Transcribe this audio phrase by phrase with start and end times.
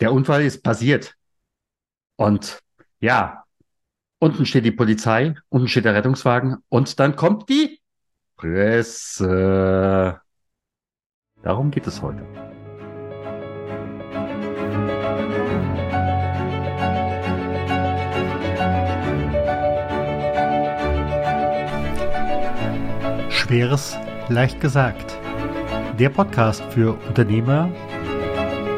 [0.00, 1.14] der Unfall ist passiert.
[2.16, 2.60] Und
[3.00, 3.44] ja,
[4.18, 7.80] unten steht die Polizei, unten steht der Rettungswagen und dann kommt die
[8.36, 10.20] Presse.
[11.42, 12.26] Darum geht es heute.
[23.30, 23.96] Schweres
[24.28, 25.18] leicht gesagt.
[25.98, 27.70] Der Podcast für Unternehmer,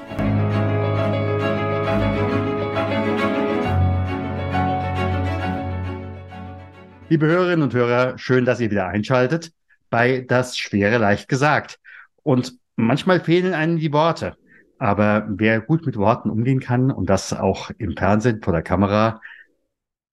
[7.09, 9.53] Liebe Hörerinnen und Hörer, schön, dass ihr wieder einschaltet
[9.91, 11.81] bei Das Schwere leicht gesagt.
[12.23, 14.37] Und manchmal fehlen einem die Worte.
[14.79, 19.21] Aber wer gut mit Worten umgehen kann und das auch im Fernsehen vor der Kamera,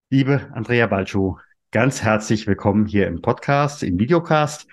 [0.09, 1.37] liebe Andrea Balschuh,
[1.71, 4.67] ganz herzlich willkommen hier im Podcast, im Videocast.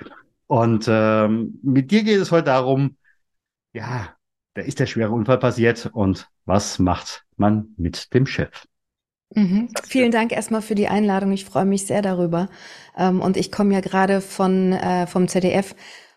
[0.46, 2.96] Und ähm, mit dir geht es heute darum,
[3.74, 4.14] ja,
[4.54, 8.64] da ist der schwere Unfall passiert und was macht man mit dem Chef?
[9.34, 9.68] Mhm.
[9.84, 11.32] Vielen Dank erstmal für die Einladung.
[11.32, 12.48] Ich freue mich sehr darüber.
[12.96, 15.74] Ähm, und ich komme ja gerade von äh, vom ZDF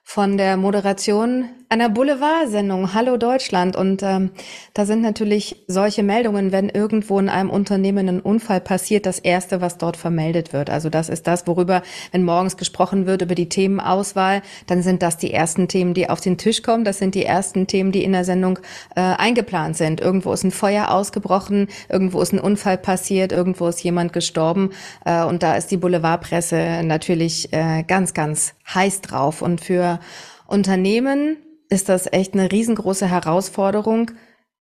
[0.09, 3.75] von der Moderation einer Boulevard-Sendung Hallo Deutschland.
[3.75, 4.31] Und ähm,
[4.73, 9.61] da sind natürlich solche Meldungen, wenn irgendwo in einem Unternehmen ein Unfall passiert, das Erste,
[9.61, 10.71] was dort vermeldet wird.
[10.71, 15.17] Also das ist das, worüber, wenn morgens gesprochen wird über die Themenauswahl, dann sind das
[15.17, 16.85] die ersten Themen, die auf den Tisch kommen.
[16.85, 18.57] Das sind die ersten Themen, die in der Sendung
[18.95, 20.01] äh, eingeplant sind.
[20.01, 24.71] Irgendwo ist ein Feuer ausgebrochen, irgendwo ist ein Unfall passiert, irgendwo ist jemand gestorben.
[25.05, 29.43] Äh, und da ist die Boulevardpresse natürlich äh, ganz, ganz heiß drauf.
[29.43, 29.98] Und für
[30.47, 31.37] Unternehmen
[31.69, 34.11] ist das echt eine riesengroße Herausforderung,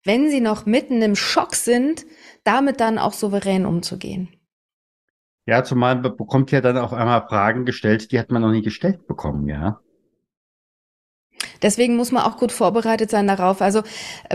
[0.04, 2.06] wenn sie noch mitten im Schock sind,
[2.44, 4.28] damit dann auch souverän umzugehen.
[5.46, 9.06] Ja, zumal bekommt ja dann auf einmal Fragen gestellt, die hat man noch nie gestellt
[9.06, 9.80] bekommen, ja.
[11.62, 13.62] Deswegen muss man auch gut vorbereitet sein darauf.
[13.62, 13.82] Also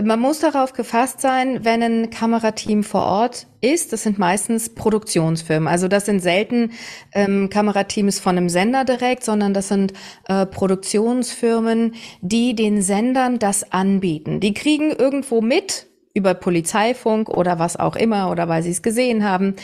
[0.02, 3.92] man muss darauf gefasst sein, wenn ein Kamerateam vor Ort ist.
[3.92, 5.68] Das sind meistens Produktionsfirmen.
[5.68, 6.72] Also das sind selten
[7.12, 9.92] ähm, Kamerateams von einem Sender direkt, sondern das sind
[10.26, 14.40] äh, Produktionsfirmen, die den Sendern das anbieten.
[14.40, 19.24] Die kriegen irgendwo mit, über Polizeifunk oder was auch immer oder weil sie es gesehen
[19.24, 19.54] haben,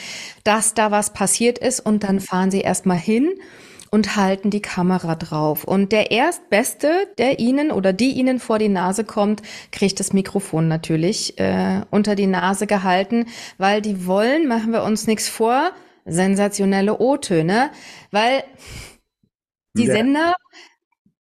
[0.44, 3.30] dass da was passiert ist und dann fahren sie erstmal hin
[3.90, 5.64] und halten die Kamera drauf.
[5.64, 9.42] Und der Erstbeste, der Ihnen oder die Ihnen vor die Nase kommt,
[9.72, 13.26] kriegt das Mikrofon natürlich äh, unter die Nase gehalten,
[13.58, 15.72] weil die wollen, machen wir uns nichts vor,
[16.04, 17.70] sensationelle O-Töne,
[18.10, 18.44] weil
[19.74, 19.94] die ja.
[19.94, 20.34] Sender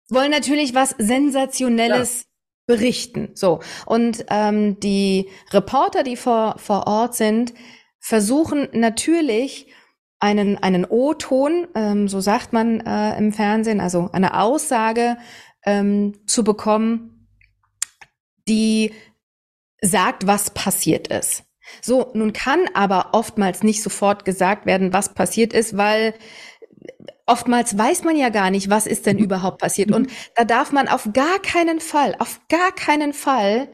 [0.08, 2.74] wollen natürlich was Sensationelles ja.
[2.74, 3.30] berichten.
[3.34, 3.60] So.
[3.86, 7.54] Und ähm, die Reporter, die vor, vor Ort sind,
[7.98, 9.68] versuchen natürlich,
[10.22, 15.16] einen, einen O-Ton, ähm, so sagt man äh, im Fernsehen, also eine Aussage
[15.66, 17.28] ähm, zu bekommen,
[18.46, 18.92] die
[19.80, 21.42] sagt, was passiert ist.
[21.80, 26.14] So, nun kann aber oftmals nicht sofort gesagt werden, was passiert ist, weil
[27.26, 29.90] oftmals weiß man ja gar nicht, was ist denn überhaupt passiert.
[29.90, 33.68] Und da darf man auf gar keinen Fall, auf gar keinen Fall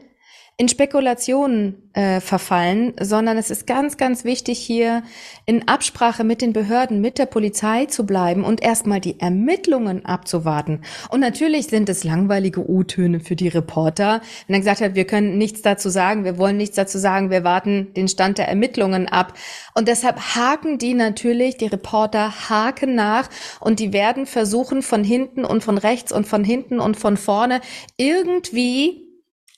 [0.59, 5.03] in Spekulationen äh, verfallen, sondern es ist ganz, ganz wichtig, hier
[5.45, 10.81] in Absprache mit den Behörden, mit der Polizei zu bleiben und erstmal die Ermittlungen abzuwarten.
[11.11, 15.37] Und natürlich sind es langweilige U-Töne für die Reporter, wenn er gesagt hat, wir können
[15.37, 19.35] nichts dazu sagen, wir wollen nichts dazu sagen, wir warten den Stand der Ermittlungen ab.
[19.75, 23.29] Und deshalb haken die natürlich, die Reporter haken nach
[23.61, 27.61] und die werden versuchen, von hinten und von rechts und von hinten und von vorne
[27.95, 29.08] irgendwie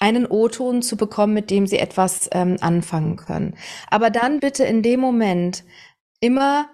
[0.01, 3.55] einen O-Ton zu bekommen, mit dem sie etwas ähm, anfangen können.
[3.89, 5.63] Aber dann bitte in dem Moment
[6.19, 6.67] immer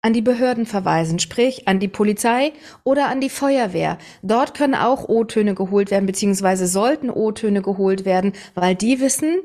[0.00, 2.52] an die Behörden verweisen, sprich an die Polizei
[2.84, 3.98] oder an die Feuerwehr.
[4.22, 9.38] Dort können auch O-Töne geholt werden, beziehungsweise sollten O-Töne geholt werden, weil die wissen,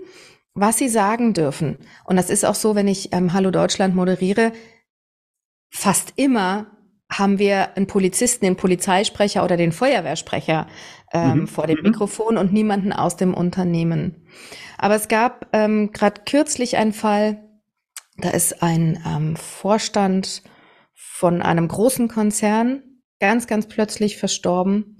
[0.53, 1.79] was sie sagen dürfen.
[2.05, 4.51] Und das ist auch so, wenn ich ähm, Hallo Deutschland moderiere,
[5.71, 6.67] fast immer
[7.11, 10.67] haben wir einen Polizisten, den Polizeisprecher oder den Feuerwehrsprecher
[11.13, 11.47] ähm, mhm.
[11.47, 11.83] vor dem mhm.
[11.91, 14.27] Mikrofon und niemanden aus dem Unternehmen.
[14.77, 17.49] Aber es gab ähm, gerade kürzlich einen Fall,
[18.17, 20.43] Da ist ein ähm, Vorstand
[20.93, 22.83] von einem großen Konzern
[23.19, 24.97] ganz, ganz plötzlich verstorben.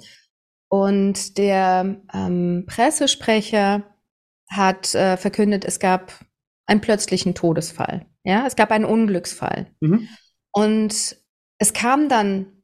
[0.70, 3.84] Und der ähm, Pressesprecher
[4.50, 6.14] hat äh, verkündet, es gab
[6.66, 8.06] einen plötzlichen Todesfall.
[8.24, 9.68] Ja, es gab einen Unglücksfall.
[9.82, 10.08] Mhm.
[10.52, 11.18] Und
[11.58, 12.64] es kam dann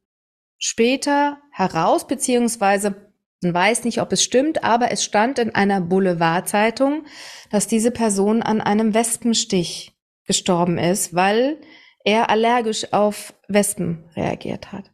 [0.57, 3.08] später heraus, beziehungsweise
[3.41, 7.05] man weiß nicht, ob es stimmt, aber es stand in einer Boulevardzeitung,
[7.49, 9.93] dass diese Person an einem Wespenstich
[10.25, 11.57] gestorben ist, weil
[12.03, 14.91] er allergisch auf Wespen reagiert hat.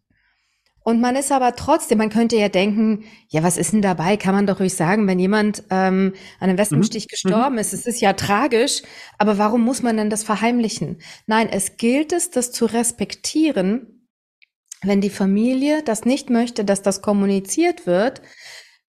[0.87, 4.17] Und man ist aber trotzdem, man könnte ja denken, ja, was ist denn dabei?
[4.17, 7.09] Kann man doch ruhig sagen, wenn jemand ähm, an einem Wespenstich mhm.
[7.09, 8.83] gestorben ist, es ist ja tragisch,
[9.17, 10.99] aber warum muss man denn das verheimlichen?
[11.25, 13.94] Nein, es gilt es, das zu respektieren,
[14.81, 18.21] wenn die Familie das nicht möchte, dass das kommuniziert wird,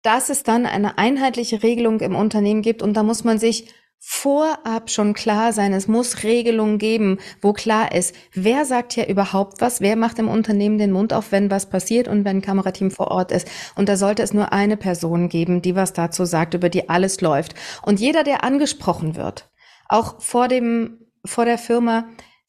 [0.03, 3.73] dass es dann eine einheitliche Regelung im Unternehmen gibt und da muss man sich
[4.07, 5.73] vorab schon klar sein.
[5.73, 10.29] Es muss Regelungen geben, wo klar ist, wer sagt hier überhaupt was, wer macht im
[10.29, 13.49] Unternehmen den Mund auf, wenn was passiert und wenn ein Kamerateam vor Ort ist.
[13.77, 17.23] Und da sollte es nur eine Person geben, die was dazu sagt, über die alles
[17.23, 17.55] läuft.
[17.81, 19.49] Und jeder, der angesprochen wird,
[19.89, 22.07] auch vor dem, vor der Firma,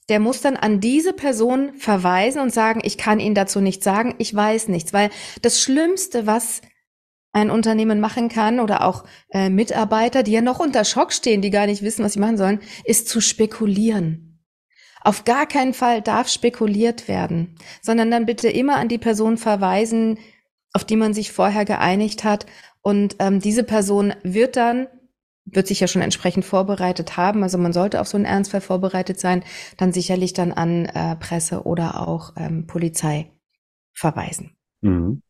[0.10, 4.16] der muss dann an diese Person verweisen und sagen, ich kann Ihnen dazu nichts sagen,
[4.20, 5.10] ich weiß nichts, weil
[5.42, 6.62] das Schlimmste, was
[7.36, 11.50] ein Unternehmen machen kann oder auch äh, Mitarbeiter, die ja noch unter Schock stehen, die
[11.50, 14.40] gar nicht wissen, was sie machen sollen, ist zu spekulieren.
[15.02, 20.18] Auf gar keinen Fall darf spekuliert werden, sondern dann bitte immer an die Person verweisen,
[20.72, 22.46] auf die man sich vorher geeinigt hat.
[22.82, 24.88] Und ähm, diese Person wird dann,
[25.46, 29.20] wird sich ja schon entsprechend vorbereitet haben, also man sollte auf so einen Ernstfall vorbereitet
[29.20, 29.44] sein,
[29.78, 33.32] dann sicherlich dann an äh, Presse oder auch ähm, Polizei
[33.94, 34.56] verweisen.
[34.82, 35.22] Mhm.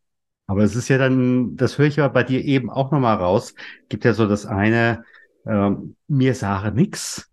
[0.47, 3.55] Aber es ist ja dann, das höre ich ja bei dir eben auch nochmal raus,
[3.89, 5.03] gibt ja so das eine,
[5.45, 5.71] äh,
[6.07, 7.29] mir sage nix,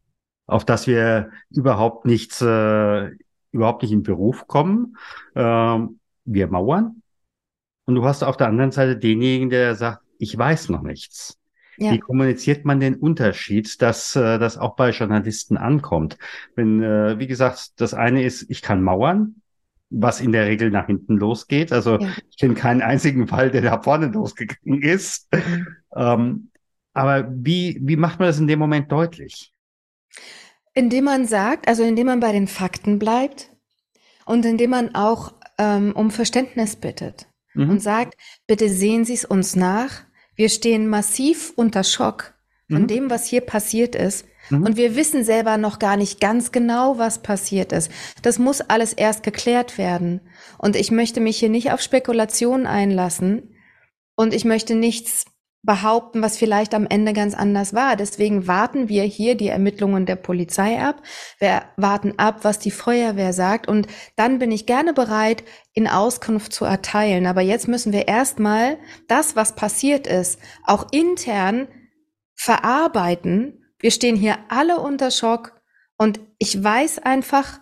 [0.46, 3.11] auf dass wir überhaupt nichts, äh,
[3.52, 4.96] überhaupt nicht in Beruf kommen.
[5.34, 5.79] Äh,
[6.25, 7.02] wir mauern.
[7.84, 11.38] Und du hast auf der anderen Seite denjenigen, der sagt, ich weiß noch nichts.
[11.76, 11.92] Ja.
[11.92, 16.19] Wie kommuniziert man den Unterschied, dass äh, das auch bei Journalisten ankommt?
[16.54, 19.42] Wenn, äh, wie gesagt, das eine ist, ich kann mauern,
[19.90, 21.72] was in der Regel nach hinten losgeht.
[21.72, 22.08] Also ja.
[22.30, 25.28] ich kenne keinen einzigen Fall, der da vorne losgegangen ist.
[25.32, 25.66] Mhm.
[25.94, 26.48] Ähm,
[26.94, 29.52] aber wie, wie macht man das in dem Moment deutlich?
[30.74, 33.50] Indem man sagt, also indem man bei den Fakten bleibt
[34.24, 37.70] und indem man auch ähm, um Verständnis bittet mhm.
[37.70, 38.14] und sagt,
[38.46, 40.04] bitte sehen Sie es uns nach.
[40.34, 42.34] Wir stehen massiv unter Schock
[42.70, 42.87] von mhm.
[42.87, 44.26] dem, was hier passiert ist.
[44.50, 44.64] Mhm.
[44.64, 47.90] Und wir wissen selber noch gar nicht ganz genau, was passiert ist.
[48.23, 50.20] Das muss alles erst geklärt werden.
[50.58, 53.55] Und ich möchte mich hier nicht auf Spekulationen einlassen.
[54.14, 55.26] Und ich möchte nichts
[55.62, 57.97] behaupten, was vielleicht am Ende ganz anders war.
[57.97, 61.03] Deswegen warten wir hier die Ermittlungen der Polizei ab.
[61.38, 63.69] Wir warten ab, was die Feuerwehr sagt.
[63.69, 63.87] Und
[64.17, 67.26] dann bin ich gerne bereit, in Auskunft zu erteilen.
[67.26, 68.79] Aber jetzt müssen wir erstmal
[69.09, 71.69] das, was passiert ist, auch intern
[72.35, 75.61] verarbeiten wir stehen hier alle unter Schock
[75.99, 77.61] und ich weiß einfach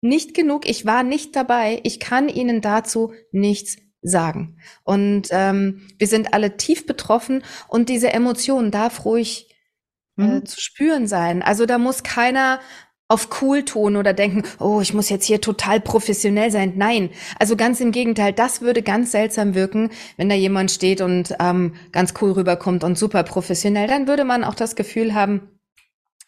[0.00, 0.68] nicht genug.
[0.68, 1.80] Ich war nicht dabei.
[1.82, 4.58] Ich kann Ihnen dazu nichts sagen.
[4.84, 9.54] Und ähm, wir sind alle tief betroffen und diese Emotion darf ruhig
[10.18, 10.46] äh, mhm.
[10.46, 11.42] zu spüren sein.
[11.42, 12.60] Also da muss keiner
[13.08, 16.74] auf cool tun oder denken, oh, ich muss jetzt hier total professionell sein.
[16.76, 21.34] Nein, also ganz im Gegenteil, das würde ganz seltsam wirken, wenn da jemand steht und
[21.40, 23.88] ähm, ganz cool rüberkommt und super professionell.
[23.88, 25.58] Dann würde man auch das Gefühl haben,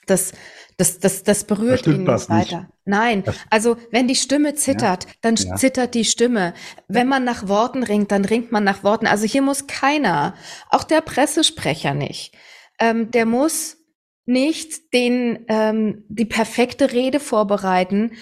[0.07, 0.33] das,
[0.81, 2.61] das, das, das berührt ihn nicht weiter.
[2.61, 2.69] Nicht.
[2.87, 5.11] Nein, also wenn die Stimme zittert, ja.
[5.21, 5.55] dann ja.
[5.57, 6.55] zittert die Stimme.
[6.89, 9.07] Wenn man nach Worten ringt, dann ringt man nach Worten.
[9.07, 10.35] Also hier muss keiner,
[10.71, 12.35] auch der Pressesprecher nicht,
[12.79, 13.77] ähm, der muss
[14.25, 18.13] nicht den, ähm, die perfekte Rede vorbereiten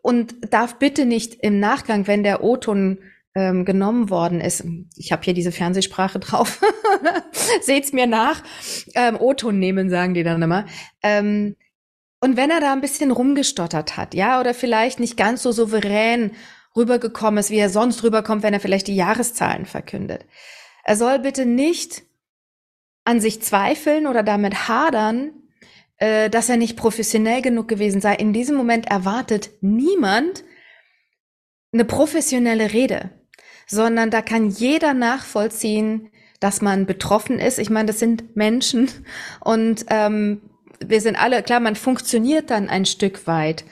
[0.00, 3.00] und darf bitte nicht im Nachgang, wenn der O-Ton
[3.34, 4.64] ähm, genommen worden ist,
[4.96, 6.60] ich habe hier diese Fernsehsprache drauf,
[7.60, 8.42] seht's mir nach,
[8.94, 10.64] ähm, O-Ton nehmen, sagen die dann immer.
[11.02, 11.54] Ähm,
[12.20, 16.32] und wenn er da ein bisschen rumgestottert hat, ja, oder vielleicht nicht ganz so souverän
[16.76, 20.24] rübergekommen ist, wie er sonst rüberkommt, wenn er vielleicht die Jahreszahlen verkündet.
[20.84, 22.02] Er soll bitte nicht
[23.04, 25.32] an sich zweifeln oder damit hadern,
[25.96, 28.14] äh, dass er nicht professionell genug gewesen sei.
[28.14, 30.44] In diesem Moment erwartet niemand
[31.72, 33.10] eine professionelle Rede,
[33.66, 36.10] sondern da kann jeder nachvollziehen,
[36.40, 37.58] dass man betroffen ist.
[37.58, 38.88] Ich meine, das sind Menschen
[39.40, 40.40] und ähm,
[40.84, 43.64] wir sind alle, klar, man funktioniert dann ein Stück weit.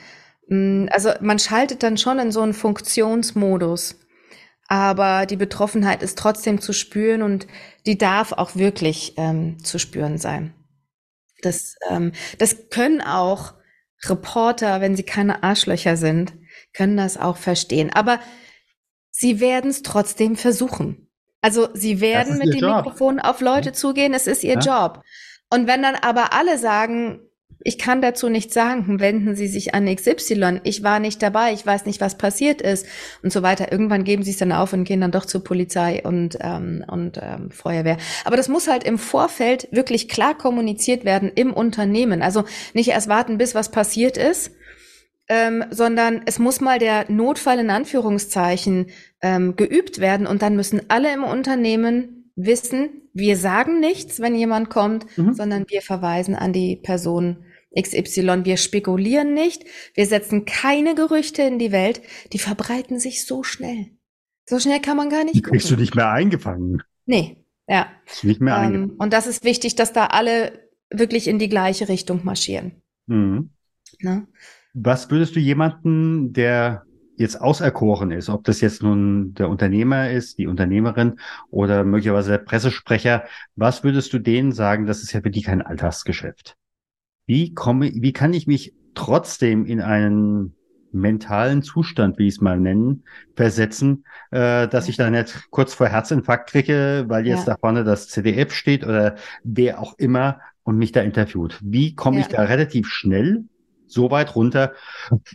[0.49, 3.97] Mm, also man schaltet dann schon in so einen Funktionsmodus.
[4.69, 7.47] Aber die Betroffenheit ist trotzdem zu spüren und
[7.87, 10.55] die darf auch wirklich ähm, zu spüren sein.
[11.43, 13.55] Das, ähm, das können auch
[14.05, 16.33] Reporter, wenn sie keine Arschlöcher sind,
[16.73, 17.93] können das auch verstehen.
[17.93, 18.21] Aber
[19.11, 21.09] sie werden es trotzdem versuchen.
[21.41, 22.85] Also sie werden mit dem Job.
[22.85, 24.87] Mikrofon auf Leute zugehen, es ist ihr ja.
[24.87, 25.03] Job.
[25.51, 27.21] Und wenn dann aber alle sagen,
[27.67, 31.67] ich kann dazu nichts sagen, wenden Sie sich an XY, ich war nicht dabei, ich
[31.67, 32.87] weiß nicht, was passiert ist
[33.23, 33.73] und so weiter.
[33.73, 37.19] Irgendwann geben Sie es dann auf und gehen dann doch zur Polizei und, ähm, und
[37.21, 37.97] ähm, Feuerwehr.
[38.25, 42.23] Aber das muss halt im Vorfeld wirklich klar kommuniziert werden im Unternehmen.
[42.23, 44.53] Also nicht erst warten, bis was passiert ist,
[45.29, 48.91] ähm, sondern es muss mal der Notfall in Anführungszeichen
[49.23, 54.71] ähm, geübt werden und dann müssen alle im Unternehmen wissen, wir sagen nichts, wenn jemand
[54.71, 55.33] kommt, mhm.
[55.33, 57.45] sondern wir verweisen an die Person
[57.79, 58.45] XY.
[58.45, 63.87] Wir spekulieren nicht, wir setzen keine Gerüchte in die Welt, die verbreiten sich so schnell.
[64.49, 65.37] So schnell kann man gar nicht.
[65.37, 66.83] Die kriegst du nicht mehr eingefangen.
[67.07, 67.89] Nee, ja.
[68.23, 68.97] Nicht mehr ähm, eingefangen.
[68.99, 72.83] Und das ist wichtig, dass da alle wirklich in die gleiche Richtung marschieren.
[73.07, 73.51] Mhm.
[74.75, 76.85] Was würdest du jemanden, der
[77.17, 81.19] jetzt auserkoren ist, ob das jetzt nun der Unternehmer ist, die Unternehmerin
[81.51, 85.63] oder möglicherweise der Pressesprecher, was würdest du denen sagen, das ist ja für die kein
[85.63, 86.57] Alltagsgeschäft?
[87.27, 90.55] Wie komme, wie kann ich mich trotzdem in einen
[90.93, 93.05] mentalen Zustand, wie ich es mal nennen,
[93.35, 97.55] versetzen, äh, dass ich da nicht kurz vor Herzinfarkt kriege, weil jetzt ja.
[97.55, 101.59] da vorne das CDF steht oder wer auch immer und mich da interviewt.
[101.63, 102.23] Wie komme ja.
[102.23, 103.45] ich da relativ schnell
[103.87, 104.73] so weit runter,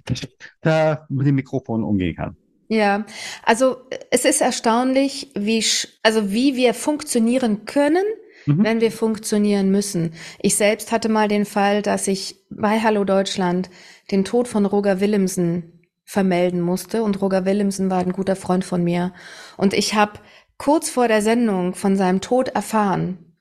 [0.06, 0.30] dass ich
[0.62, 2.36] da mit dem Mikrofon umgehen kann.
[2.68, 3.06] Ja,
[3.44, 3.78] also
[4.12, 5.62] es ist erstaunlich, wie,
[6.04, 8.06] also wie wir funktionieren können,
[8.46, 8.64] mhm.
[8.64, 10.14] wenn wir funktionieren müssen.
[10.40, 13.70] Ich selbst hatte mal den Fall, dass ich bei Hallo Deutschland
[14.10, 18.84] den Tod von Roger Willemsen vermelden musste und Roger Willemsen war ein guter Freund von
[18.84, 19.14] mir
[19.58, 20.20] und ich habe
[20.58, 23.36] kurz vor der Sendung von seinem Tod erfahren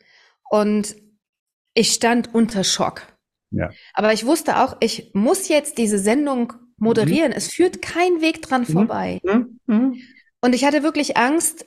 [0.50, 0.96] und
[1.74, 3.09] ich stand unter Schock.
[3.50, 3.70] Ja.
[3.94, 7.30] Aber ich wusste auch, ich muss jetzt diese Sendung moderieren.
[7.30, 7.36] Mhm.
[7.36, 8.72] Es führt kein Weg dran mhm.
[8.72, 9.20] vorbei.
[9.22, 9.60] Mhm.
[9.66, 10.02] mhm.
[10.42, 11.66] Und ich hatte wirklich Angst,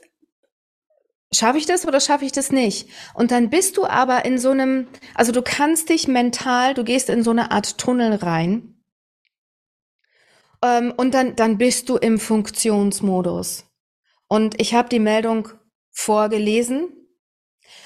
[1.32, 2.88] schaffe ich das oder schaffe ich das nicht?
[3.14, 7.08] Und dann bist du aber in so einem, also du kannst dich mental, du gehst
[7.08, 8.82] in so eine Art Tunnel rein.
[10.62, 13.66] Ähm, und dann, dann bist du im Funktionsmodus.
[14.28, 15.48] Und ich habe die Meldung
[15.92, 16.88] vorgelesen.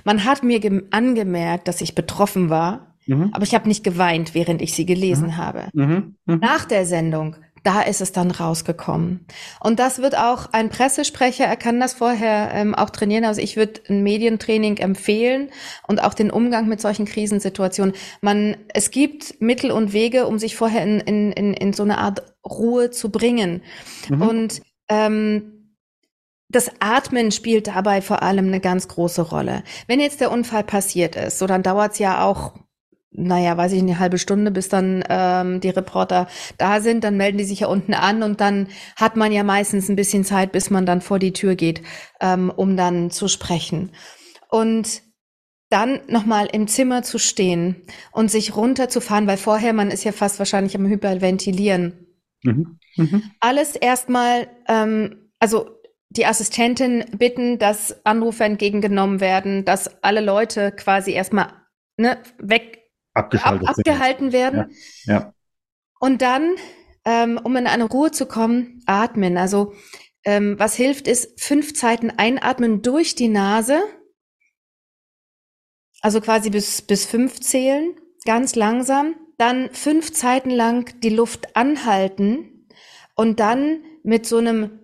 [0.04, 2.87] Man hat mir angemerkt, dass ich betroffen war.
[3.08, 3.30] Mhm.
[3.32, 5.36] Aber ich habe nicht geweint, während ich sie gelesen mhm.
[5.36, 5.68] habe.
[5.72, 6.16] Mhm.
[6.26, 6.38] mhm.
[6.40, 9.26] Nach der Sendung, da ist es dann rausgekommen.
[9.60, 13.24] Und das wird auch ein Pressesprecher, er kann das vorher ähm, auch trainieren.
[13.24, 15.48] Also ich würde ein Medientraining empfehlen
[15.86, 17.94] und auch den Umgang mit solchen Krisensituationen.
[18.20, 21.98] Man, es gibt Mittel und Wege, um sich vorher in, in, in, in so eine
[21.98, 23.62] Art Ruhe zu bringen.
[24.08, 24.22] Mhm.
[24.22, 25.74] Und ähm,
[26.50, 29.62] das Atmen spielt dabei vor allem eine ganz große Rolle.
[29.86, 32.54] Wenn jetzt der Unfall passiert ist, so dann dauert es ja auch
[33.18, 37.38] naja, weiß ich, eine halbe Stunde, bis dann ähm, die Reporter da sind, dann melden
[37.38, 40.70] die sich ja unten an und dann hat man ja meistens ein bisschen Zeit, bis
[40.70, 41.82] man dann vor die Tür geht,
[42.20, 43.90] ähm, um dann zu sprechen.
[44.50, 45.02] Und
[45.70, 47.82] dann nochmal im Zimmer zu stehen
[48.12, 52.06] und sich runterzufahren, weil vorher man ist ja fast wahrscheinlich am Hyperventilieren.
[52.42, 52.78] Mhm.
[52.96, 53.22] Mhm.
[53.40, 55.70] Alles erstmal, ähm, also
[56.10, 61.52] die Assistentin bitten, dass Anrufe entgegengenommen werden, dass alle Leute quasi erstmal
[61.98, 62.77] ne, weg
[63.18, 64.74] Abgeschaltet ab, abgehalten werden.
[65.04, 65.14] Ja.
[65.14, 65.34] ja.
[66.00, 66.54] Und dann,
[67.04, 69.36] ähm, um in eine Ruhe zu kommen, atmen.
[69.36, 69.74] Also
[70.24, 73.80] ähm, was hilft, ist fünf Zeiten einatmen durch die Nase.
[76.00, 77.94] Also quasi bis, bis fünf zählen,
[78.24, 79.14] ganz langsam.
[79.38, 82.66] Dann fünf Zeiten lang die Luft anhalten
[83.14, 84.80] und dann mit so einem,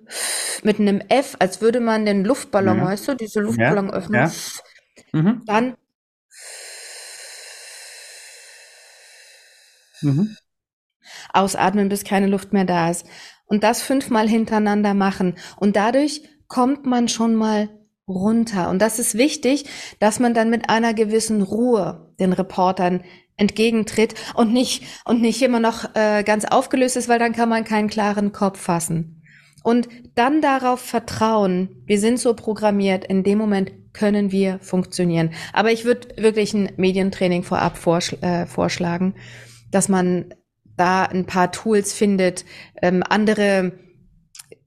[0.62, 2.84] mit einem F, als würde man den Luftballon, ja.
[2.84, 4.30] weißt du, diese Luftballon öffnen.
[5.12, 5.20] Ja.
[5.20, 5.42] Mhm.
[5.46, 5.76] Dann
[10.02, 10.36] Mhm.
[11.32, 13.06] Ausatmen, bis keine Luft mehr da ist.
[13.46, 15.34] Und das fünfmal hintereinander machen.
[15.56, 17.68] Und dadurch kommt man schon mal
[18.08, 18.70] runter.
[18.70, 19.66] Und das ist wichtig,
[19.98, 23.02] dass man dann mit einer gewissen Ruhe den Reportern
[23.36, 27.64] entgegentritt und nicht und nicht immer noch äh, ganz aufgelöst ist, weil dann kann man
[27.64, 29.22] keinen klaren Kopf fassen.
[29.62, 35.30] Und dann darauf vertrauen, wir sind so programmiert, in dem Moment können wir funktionieren.
[35.52, 39.14] Aber ich würde wirklich ein Medientraining vorab vorschl äh, vorschlagen
[39.74, 40.34] dass man
[40.76, 42.44] da ein paar Tools findet.
[42.82, 43.72] Ähm, andere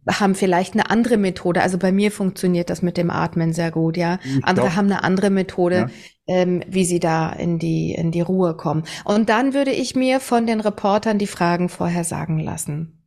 [0.10, 1.62] haben vielleicht eine andere Methode.
[1.62, 4.20] Also bei mir funktioniert das mit dem Atmen sehr gut, ja.
[4.42, 5.90] Andere haben eine andere Methode, ja.
[6.28, 8.84] ähm, wie sie da in die, in die Ruhe kommen.
[9.04, 13.06] Und dann würde ich mir von den Reportern die Fragen vorher sagen lassen.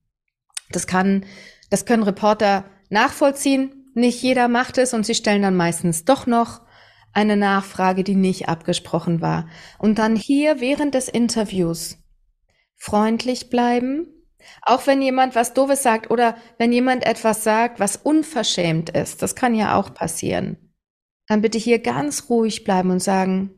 [0.71, 1.25] Das kann,
[1.71, 3.91] das können Reporter nachvollziehen.
[3.95, 6.61] Nicht jeder macht es und sie stellen dann meistens doch noch
[7.13, 9.49] eine Nachfrage, die nicht abgesprochen war.
[9.79, 11.99] Und dann hier während des Interviews.
[12.77, 14.07] Freundlich bleiben,
[14.63, 19.35] auch wenn jemand was Doofes sagt oder wenn jemand etwas sagt, was unverschämt ist, das
[19.35, 20.57] kann ja auch passieren,
[21.27, 23.51] dann bitte hier ganz ruhig bleiben und sagen,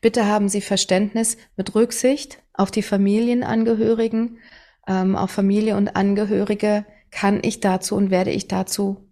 [0.00, 4.38] bitte haben Sie Verständnis mit Rücksicht auf die Familienangehörigen,
[4.88, 9.11] ähm, auf Familie und Angehörige, kann ich dazu und werde ich dazu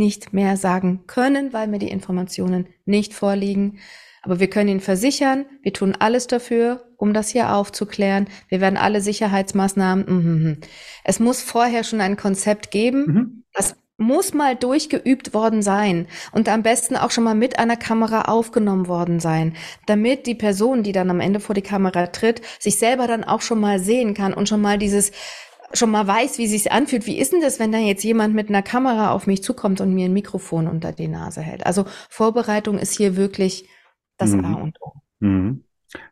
[0.00, 3.78] nicht mehr sagen können, weil mir die Informationen nicht vorliegen.
[4.22, 8.26] Aber wir können Ihnen versichern, wir tun alles dafür, um das hier aufzuklären.
[8.48, 10.04] Wir werden alle Sicherheitsmaßnahmen.
[10.06, 10.60] Mm
[11.04, 13.04] Es muss vorher schon ein Konzept geben.
[13.06, 13.44] Mhm.
[13.52, 18.22] Das muss mal durchgeübt worden sein und am besten auch schon mal mit einer Kamera
[18.22, 19.54] aufgenommen worden sein,
[19.84, 23.42] damit die Person, die dann am Ende vor die Kamera tritt, sich selber dann auch
[23.42, 25.12] schon mal sehen kann und schon mal dieses
[25.72, 27.06] schon mal weiß, wie sich anfühlt.
[27.06, 29.94] Wie ist denn das, wenn da jetzt jemand mit einer Kamera auf mich zukommt und
[29.94, 31.66] mir ein Mikrofon unter die Nase hält?
[31.66, 33.68] Also Vorbereitung ist hier wirklich
[34.16, 34.44] das mhm.
[34.44, 34.92] A und O.
[35.20, 35.64] Mhm.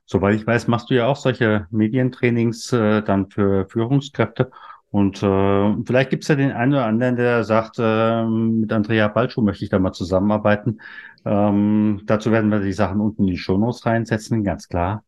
[0.07, 4.51] Soweit ich weiß, machst du ja auch solche Medientrainings äh, dann für Führungskräfte.
[4.91, 9.09] Und äh, vielleicht gibt es ja den einen oder anderen, der sagt, äh, mit Andrea
[9.09, 10.81] Balschuh möchte ich da mal zusammenarbeiten.
[11.25, 15.05] Ähm, dazu werden wir die Sachen unten in die Shownotes reinsetzen, ganz klar.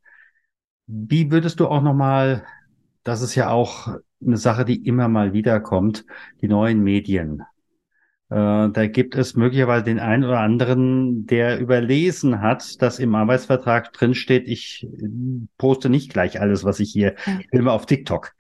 [0.86, 2.44] Wie würdest du auch nochmal,
[3.04, 6.04] das ist ja auch eine Sache, die immer mal wieder kommt,
[6.40, 7.42] die neuen Medien.
[8.30, 13.92] Äh, da gibt es möglicherweise den einen oder anderen, der überlesen hat, dass im Arbeitsvertrag
[13.92, 14.86] drinsteht, ich
[15.58, 17.38] poste nicht gleich alles, was ich hier ja.
[17.50, 18.32] filme auf TikTok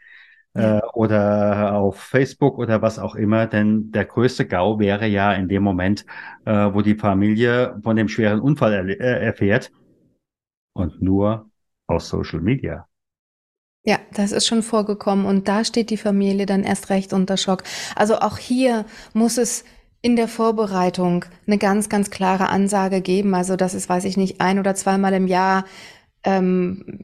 [0.54, 0.78] ja.
[0.78, 5.48] äh, oder auf Facebook oder was auch immer, denn der größte GAU wäre ja in
[5.48, 6.04] dem Moment,
[6.44, 9.72] äh, wo die Familie von dem schweren Unfall er äh, erfährt
[10.72, 11.50] und nur
[11.86, 12.86] aus Social Media.
[13.82, 17.62] Ja, das ist schon vorgekommen und da steht die Familie dann erst recht unter Schock.
[17.96, 18.84] Also auch hier
[19.14, 19.64] muss es
[20.02, 23.34] in der Vorbereitung eine ganz, ganz klare Ansage geben.
[23.34, 25.64] Also das ist, weiß ich nicht, ein oder zweimal im Jahr
[26.24, 27.00] ähm,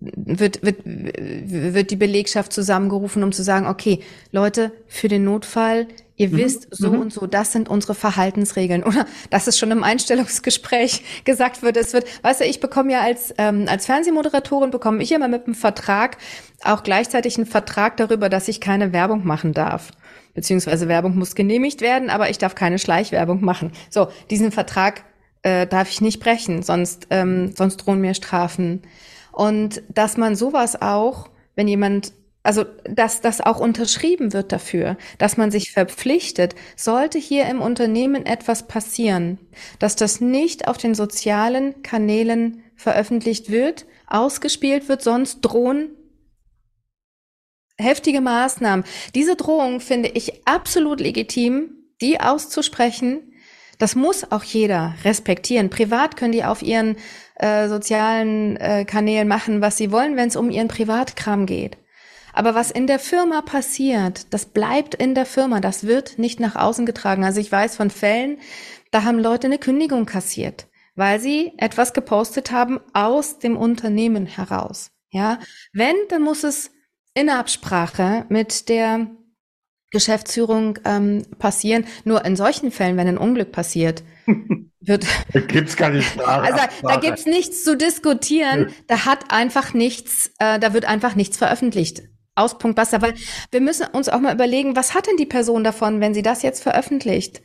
[0.00, 4.00] wird, wird, wird die Belegschaft zusammengerufen, um zu sagen, okay,
[4.32, 6.36] Leute, für den Notfall, ihr mhm.
[6.36, 7.00] wisst, so mhm.
[7.00, 8.82] und so, das sind unsere Verhaltensregeln.
[8.82, 13.00] Oder dass es schon im Einstellungsgespräch gesagt wird, es wird, weißt du, ich bekomme ja
[13.00, 16.18] als, ähm, als Fernsehmoderatorin, bekomme ich immer mit einem Vertrag
[16.62, 19.92] auch gleichzeitig einen Vertrag darüber, dass ich keine Werbung machen darf
[20.34, 23.72] beziehungsweise Werbung muss genehmigt werden, aber ich darf keine Schleichwerbung machen.
[23.88, 25.02] So, diesen Vertrag
[25.42, 28.82] äh, darf ich nicht brechen, sonst, ähm, sonst drohen mir Strafen.
[29.32, 32.12] Und dass man sowas auch, wenn jemand
[32.46, 38.24] also dass das auch unterschrieben wird dafür, dass man sich verpflichtet, sollte hier im Unternehmen
[38.24, 39.38] etwas passieren,
[39.78, 45.90] dass das nicht auf den sozialen Kanälen veröffentlicht wird, ausgespielt wird, sonst drohen
[47.78, 48.84] heftige Maßnahmen.
[49.14, 53.32] Diese Drohung finde ich absolut legitim, die auszusprechen.
[53.78, 55.68] Das muss auch jeder respektieren.
[55.68, 56.96] Privat können die auf ihren
[57.34, 61.76] äh, sozialen äh, Kanälen machen, was sie wollen, wenn es um ihren Privatkram geht.
[62.36, 66.54] Aber was in der Firma passiert, das bleibt in der Firma, das wird nicht nach
[66.54, 67.24] außen getragen.
[67.24, 68.36] Also ich weiß von Fällen,
[68.90, 74.90] da haben Leute eine Kündigung kassiert, weil sie etwas gepostet haben aus dem Unternehmen heraus.
[75.10, 75.38] Ja,
[75.72, 76.72] wenn, dann muss es
[77.14, 79.06] in Absprache mit der
[79.90, 81.86] Geschäftsführung ähm, passieren.
[82.04, 84.02] Nur in solchen Fällen, wenn ein Unglück passiert,
[84.80, 85.06] wird.
[85.32, 86.20] Da gibt's gar nicht.
[86.20, 88.74] Also da gibt's nichts zu diskutieren.
[88.88, 92.02] Da hat einfach nichts, äh, da wird einfach nichts veröffentlicht.
[92.36, 93.14] Aus Punkt Basta, weil
[93.50, 96.42] wir müssen uns auch mal überlegen, was hat denn die Person davon, wenn sie das
[96.42, 97.42] jetzt veröffentlicht?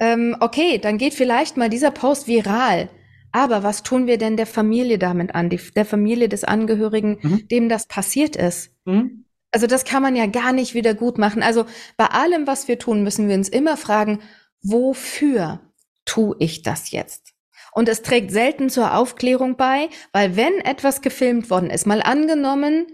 [0.00, 2.90] Ähm, okay, dann geht vielleicht mal dieser Post viral.
[3.32, 7.48] Aber was tun wir denn der Familie damit an, die, der Familie des Angehörigen, mhm.
[7.48, 8.70] dem das passiert ist?
[8.84, 9.24] Mhm.
[9.50, 11.42] Also das kann man ja gar nicht wieder gut machen.
[11.42, 11.64] Also
[11.96, 14.20] bei allem, was wir tun, müssen wir uns immer fragen,
[14.62, 15.60] wofür
[16.04, 17.34] tue ich das jetzt?
[17.72, 22.86] Und es trägt selten zur Aufklärung bei, weil wenn etwas gefilmt worden ist, mal angenommen,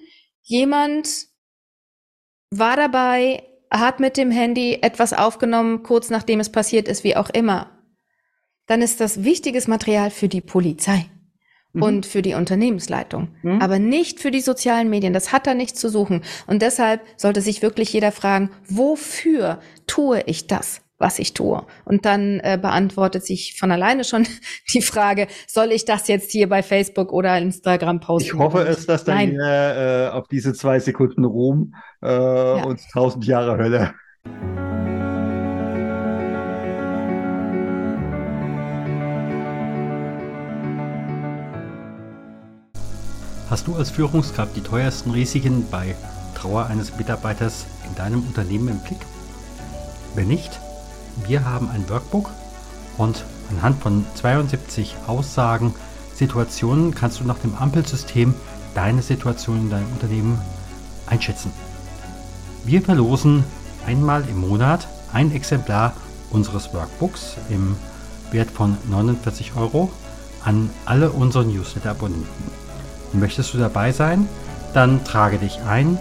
[0.43, 1.30] jemand
[2.51, 7.31] war dabei, hat mit dem Handy etwas aufgenommen, kurz nachdem es passiert ist, wie auch
[7.31, 7.71] immer,
[8.67, 11.07] dann ist das wichtiges Material für die Polizei
[11.73, 11.83] mhm.
[11.83, 13.61] und für die Unternehmensleitung, mhm.
[13.61, 15.13] aber nicht für die sozialen Medien.
[15.13, 16.23] Das hat da nichts zu suchen.
[16.47, 20.83] Und deshalb sollte sich wirklich jeder fragen, wofür tue ich das?
[21.01, 21.65] Was ich tue.
[21.85, 24.27] Und dann äh, beantwortet sich von alleine schon
[24.73, 28.29] die Frage, soll ich das jetzt hier bei Facebook oder Instagram posten?
[28.29, 32.65] Ich hoffe es, dass dann hier, äh, auf diese zwei Sekunden Ruhm äh, ja.
[32.65, 33.95] und tausend Jahre Hölle.
[43.49, 45.97] Hast du als Führungskraft die teuersten Risiken bei
[46.37, 49.01] Trauer eines Mitarbeiters in deinem Unternehmen im Blick?
[50.15, 50.61] Wenn nicht,
[51.27, 52.31] wir haben ein Workbook
[52.99, 55.75] und anhand von 72 Aussagen,
[56.15, 58.35] Situationen kannst du nach dem Ampelsystem
[58.75, 60.41] deine Situation in deinem Unternehmen
[61.07, 61.53] einschätzen.
[62.65, 63.45] Wir verlosen
[63.87, 65.95] einmal im Monat ein Exemplar
[66.31, 67.77] unseres Workbooks im
[68.31, 69.91] Wert von 49 Euro
[70.45, 72.29] an alle unsere Newsletter-Abonnenten.
[73.13, 74.29] Möchtest du dabei sein?
[74.75, 75.99] Dann trage dich ein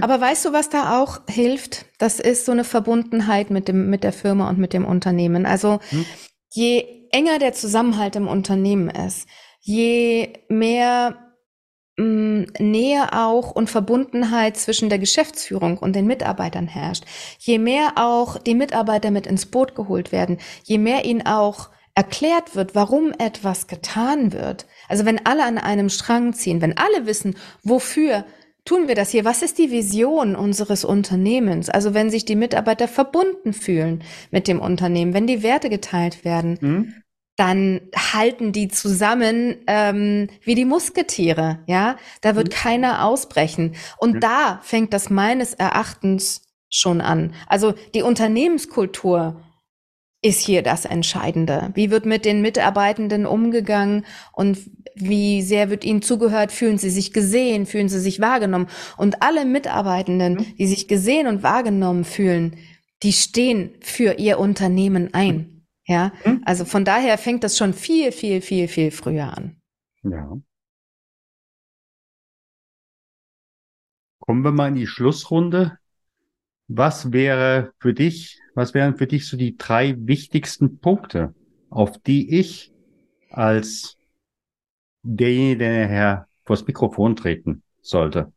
[0.01, 1.85] Aber weißt du, was da auch hilft?
[1.97, 5.45] Das ist so eine Verbundenheit mit dem, mit der Firma und mit dem Unternehmen.
[5.45, 6.05] Also, hm.
[6.51, 9.27] je enger der Zusammenhalt im Unternehmen ist,
[9.59, 11.20] je mehr
[12.01, 17.05] Nähe auch und Verbundenheit zwischen der Geschäftsführung und den Mitarbeitern herrscht,
[17.39, 22.55] je mehr auch die Mitarbeiter mit ins Boot geholt werden, je mehr ihnen auch erklärt
[22.55, 24.65] wird, warum etwas getan wird.
[24.87, 28.25] Also wenn alle an einem Strang ziehen, wenn alle wissen, wofür
[28.65, 29.25] tun wir das hier?
[29.25, 31.69] Was ist die Vision unseres Unternehmens?
[31.69, 36.57] Also wenn sich die Mitarbeiter verbunden fühlen mit dem Unternehmen, wenn die Werte geteilt werden,
[36.61, 36.93] mhm.
[37.41, 41.57] Dann halten die zusammen ähm, wie die Musketiere.
[41.65, 42.53] Ja, da wird mhm.
[42.53, 43.73] keiner ausbrechen.
[43.97, 44.19] Und ja.
[44.19, 47.33] da fängt das meines Erachtens schon an.
[47.47, 49.41] Also die Unternehmenskultur
[50.21, 51.71] ist hier das Entscheidende.
[51.73, 54.59] Wie wird mit den Mitarbeitenden umgegangen und
[54.93, 56.51] wie sehr wird ihnen zugehört?
[56.51, 57.65] Fühlen sie sich gesehen?
[57.65, 58.67] Fühlen sie sich wahrgenommen?
[58.97, 60.55] Und alle Mitarbeitenden, mhm.
[60.59, 62.57] die sich gesehen und wahrgenommen fühlen,
[63.01, 65.50] die stehen für ihr Unternehmen ein.
[65.91, 66.41] Ja, mhm.
[66.45, 69.57] also von daher fängt das schon viel, viel, viel, viel früher an.
[70.03, 70.39] Ja.
[74.19, 75.77] Kommen wir mal in die Schlussrunde.
[76.69, 81.35] Was wäre für dich, was wären für dich so die drei wichtigsten Punkte,
[81.69, 82.71] auf die ich
[83.29, 83.97] als
[85.03, 88.31] derjenige, der nachher vors Mikrofon treten sollte,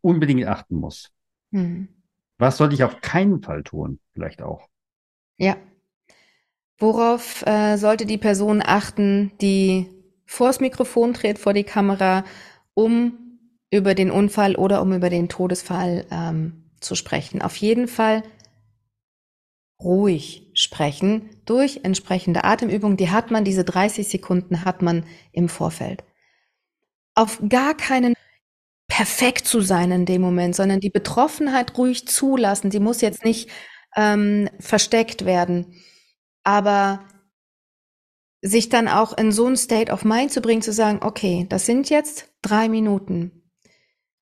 [0.00, 1.10] unbedingt achten muss?
[1.50, 1.88] Hm.
[2.38, 3.98] Was sollte ich auf keinen Fall tun?
[4.12, 4.68] Vielleicht auch.
[5.36, 5.56] Ja.
[6.82, 9.86] Worauf äh, sollte die Person achten, die
[10.26, 12.24] vors Mikrofon tritt, vor die Kamera,
[12.74, 13.38] um
[13.70, 17.40] über den Unfall oder um über den Todesfall ähm, zu sprechen.
[17.40, 18.24] Auf jeden Fall
[19.80, 22.96] ruhig sprechen durch entsprechende Atemübungen.
[22.96, 26.02] Die hat man, diese 30 Sekunden hat man im Vorfeld.
[27.14, 28.14] Auf gar keinen
[28.88, 32.70] perfekt zu sein in dem Moment, sondern die Betroffenheit ruhig zulassen.
[32.70, 33.50] Die muss jetzt nicht
[33.94, 35.76] ähm, versteckt werden,
[36.44, 37.04] aber
[38.42, 41.66] sich dann auch in so ein State of Mind zu bringen, zu sagen, okay, das
[41.66, 43.42] sind jetzt drei Minuten.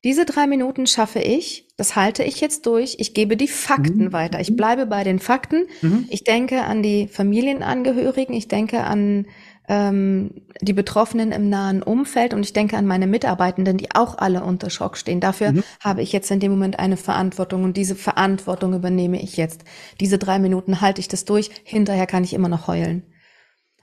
[0.04, 4.12] Diese drei Minuten schaffe ich, das halte ich jetzt durch, ich gebe die Fakten mhm.
[4.12, 6.06] weiter, ich bleibe bei den Fakten, mhm.
[6.11, 9.26] ich denke an die Familienangehörigen, ich denke an
[9.70, 14.42] ähm, die Betroffenen im nahen Umfeld und ich denke an meine Mitarbeitenden, die auch alle
[14.42, 15.20] unter Schock stehen.
[15.20, 15.64] Dafür mhm.
[15.78, 19.62] habe ich jetzt in dem Moment eine Verantwortung und diese Verantwortung übernehme ich jetzt.
[20.00, 23.04] Diese drei Minuten halte ich das durch, hinterher kann ich immer noch heulen.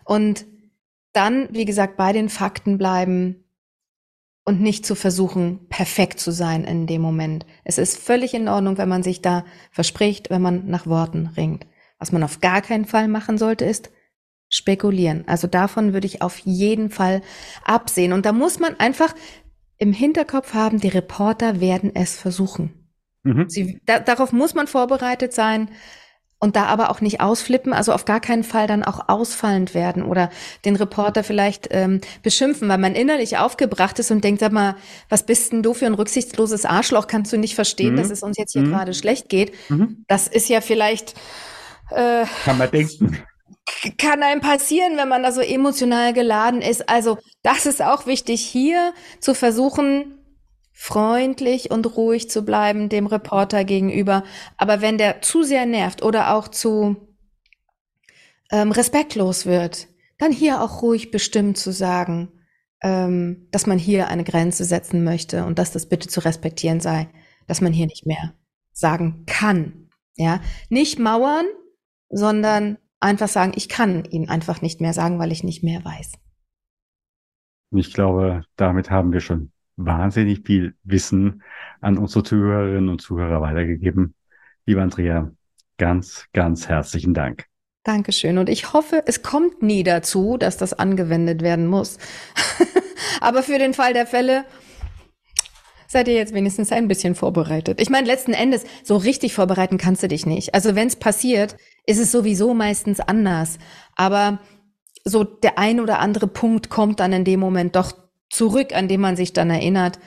[0.03, 0.45] Und
[1.13, 3.45] dann, wie gesagt, bei den Fakten bleiben,
[4.43, 7.45] und nicht zu versuchen, perfekt zu sein in dem Moment.
[7.65, 11.67] Es ist völlig in Ordnung, wenn man sich da verspricht, wenn man nach Worten ringt.
[11.99, 13.91] Was man auf gar keinen Fall machen sollte, ist
[14.49, 15.23] spekulieren.
[15.27, 17.21] Also davon würde ich auf jeden Fall
[17.63, 18.13] absehen.
[18.13, 19.13] Und da muss man einfach
[19.77, 22.73] im Hinterkopf haben, die Reporter werden es versuchen.
[23.23, 23.49] Mhm.
[23.49, 25.69] Sie, da, darauf muss man vorbereitet sein
[26.39, 30.03] und da aber auch nicht ausflippen, also auf gar keinen Fall dann auch ausfallend werden
[30.03, 30.29] oder
[30.65, 34.75] den Reporter vielleicht ähm, beschimpfen, weil man innerlich aufgebracht ist und denkt, sag mal,
[35.09, 37.07] was bist denn du für ein rücksichtsloses Arschloch?
[37.07, 37.97] Kannst du nicht verstehen, mhm.
[37.97, 38.69] dass es uns jetzt hier mhm.
[38.69, 39.53] gerade schlecht geht?
[39.69, 40.05] Mhm.
[40.07, 41.15] Das ist ja vielleicht
[41.89, 43.17] äh, kann man denken.
[43.97, 46.87] Kann einem passieren, wenn man da so emotional geladen ist.
[46.89, 50.17] Also das ist auch wichtig, hier zu versuchen,
[50.71, 54.23] freundlich und ruhig zu bleiben dem Reporter gegenüber.
[54.57, 56.95] Aber wenn der zu sehr nervt oder auch zu
[58.51, 62.31] ähm, respektlos wird, dann hier auch ruhig bestimmt zu sagen,
[62.83, 67.09] ähm, dass man hier eine Grenze setzen möchte und dass das bitte zu respektieren sei,
[67.47, 68.33] dass man hier nicht mehr
[68.71, 69.89] sagen kann.
[70.15, 71.45] Ja, nicht mauern,
[72.09, 76.13] sondern einfach sagen, ich kann ihn einfach nicht mehr sagen, weil ich nicht mehr weiß.
[77.71, 81.43] Ich glaube, damit haben wir schon wahnsinnig viel Wissen
[81.81, 84.15] an unsere Zuhörerinnen und Zuhörer weitergegeben.
[84.65, 85.31] Lieber Andrea,
[85.77, 87.45] ganz, ganz herzlichen Dank.
[87.83, 88.37] Dankeschön.
[88.37, 91.97] Und ich hoffe, es kommt nie dazu, dass das angewendet werden muss.
[93.21, 94.43] Aber für den Fall der Fälle
[95.87, 97.79] seid ihr jetzt wenigstens ein bisschen vorbereitet.
[97.79, 100.53] Ich meine, letzten Endes, so richtig vorbereiten kannst du dich nicht.
[100.53, 101.55] Also wenn es passiert,
[101.87, 103.57] ist es sowieso meistens anders.
[103.95, 104.39] Aber
[105.03, 107.93] so der ein oder andere Punkt kommt dann in dem Moment doch
[108.29, 109.99] zurück, an dem man sich dann erinnert.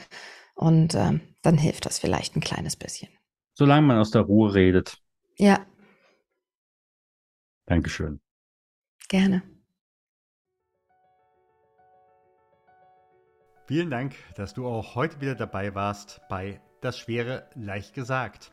[0.54, 3.08] Und äh, dann hilft das vielleicht ein kleines bisschen.
[3.54, 4.98] Solange man aus der Ruhe redet.
[5.36, 5.66] Ja.
[7.66, 8.20] Dankeschön.
[9.08, 9.42] Gerne.
[13.66, 18.52] Vielen Dank, dass du auch heute wieder dabei warst bei Das Schwere leicht gesagt.